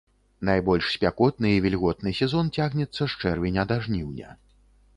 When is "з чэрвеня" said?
3.05-3.69